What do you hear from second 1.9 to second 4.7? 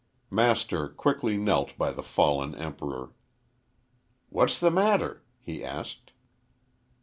the fallen Emperor. "What's